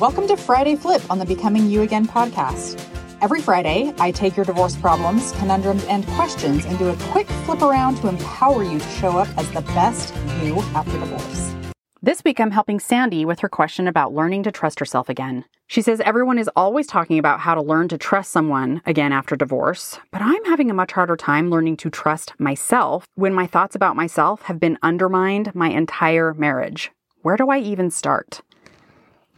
[0.00, 2.82] Welcome to Friday Flip on the Becoming You Again podcast.
[3.20, 7.60] Every Friday, I take your divorce problems, conundrums, and questions and do a quick flip
[7.60, 11.54] around to empower you to show up as the best you after divorce.
[12.00, 15.44] This week, I'm helping Sandi with her question about learning to trust herself again.
[15.66, 19.36] She says everyone is always talking about how to learn to trust someone again after
[19.36, 23.76] divorce, but I'm having a much harder time learning to trust myself when my thoughts
[23.76, 26.90] about myself have been undermined my entire marriage.
[27.20, 28.40] Where do I even start?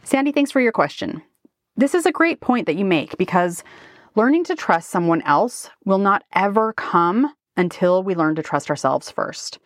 [0.03, 1.21] Sandi, thanks for your question.
[1.77, 3.63] This is a great point that you make because
[4.15, 9.09] learning to trust someone else will not ever come until we learn to trust ourselves
[9.09, 9.59] first.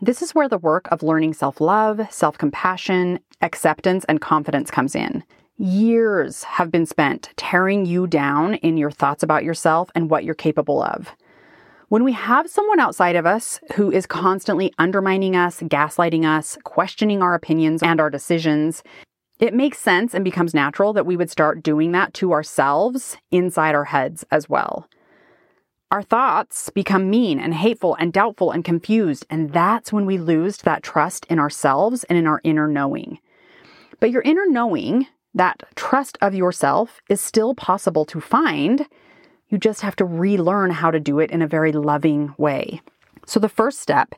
[0.00, 4.94] This is where the work of learning self love, self compassion, acceptance, and confidence comes
[4.94, 5.22] in.
[5.58, 10.34] Years have been spent tearing you down in your thoughts about yourself and what you're
[10.34, 11.14] capable of.
[11.90, 17.20] When we have someone outside of us who is constantly undermining us, gaslighting us, questioning
[17.20, 18.82] our opinions and our decisions,
[19.42, 23.74] it makes sense and becomes natural that we would start doing that to ourselves inside
[23.74, 24.88] our heads as well.
[25.90, 30.58] Our thoughts become mean and hateful and doubtful and confused, and that's when we lose
[30.58, 33.18] that trust in ourselves and in our inner knowing.
[33.98, 38.86] But your inner knowing, that trust of yourself, is still possible to find.
[39.48, 42.80] You just have to relearn how to do it in a very loving way.
[43.26, 44.14] So, the first step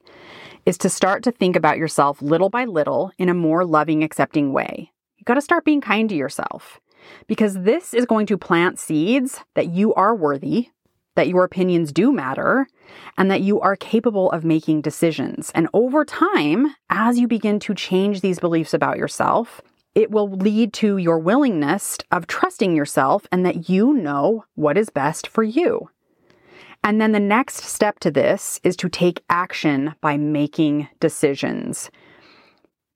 [0.67, 4.53] is to start to think about yourself little by little in a more loving, accepting
[4.53, 4.91] way.
[5.25, 6.83] You got to start being kind to yourself
[7.28, 10.69] because this is going to plant seeds that you are worthy,
[11.14, 12.67] that your opinions do matter,
[13.17, 15.50] and that you are capable of making decisions.
[15.55, 19.62] And over time, as you begin to change these beliefs about yourself,
[19.95, 24.91] it will lead to your willingness of trusting yourself and that you know what is
[24.91, 25.89] best for you.
[26.83, 31.91] And then the next step to this is to take action by making decisions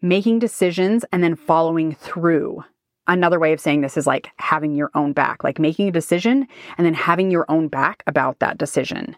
[0.00, 2.64] making decisions and then following through.
[3.06, 6.46] Another way of saying this is like having your own back, like making a decision
[6.76, 9.16] and then having your own back about that decision.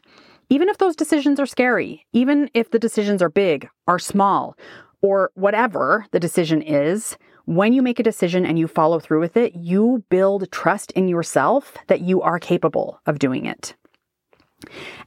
[0.49, 4.57] Even if those decisions are scary, even if the decisions are big, are small,
[5.03, 7.17] or whatever the decision is,
[7.47, 11.09] when you make a decision and you follow through with it, you build trust in
[11.09, 13.75] yourself that you are capable of doing it.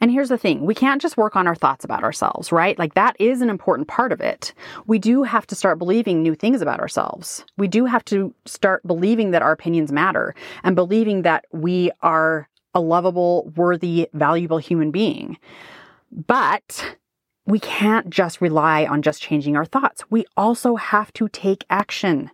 [0.01, 2.77] And here's the thing we can't just work on our thoughts about ourselves, right?
[2.77, 4.53] Like that is an important part of it.
[4.87, 7.45] We do have to start believing new things about ourselves.
[7.57, 12.47] We do have to start believing that our opinions matter and believing that we are
[12.73, 15.37] a lovable, worthy, valuable human being.
[16.11, 16.97] But
[17.45, 20.03] we can't just rely on just changing our thoughts.
[20.09, 22.31] We also have to take action.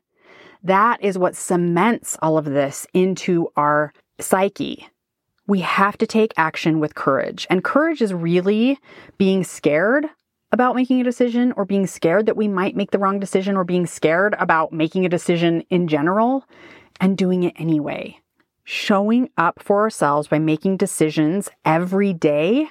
[0.64, 4.88] That is what cements all of this into our psyche
[5.50, 7.48] we have to take action with courage.
[7.50, 8.78] And courage is really
[9.18, 10.06] being scared
[10.52, 13.64] about making a decision or being scared that we might make the wrong decision or
[13.64, 16.46] being scared about making a decision in general
[17.02, 18.20] and doing it anyway.
[18.64, 22.68] Showing up for ourselves by making decisions every day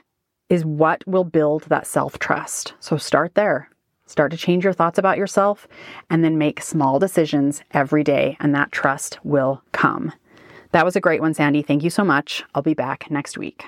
[0.49, 2.75] is what will build that self trust.
[2.79, 3.71] So start there.
[4.07, 5.67] Start to change your thoughts about yourself
[6.09, 10.13] and then make small decisions every day, and that trust will come.
[10.73, 11.63] That was a great one, Sandi.
[11.63, 12.45] Thank you so much.
[12.55, 13.65] I'll be back next week.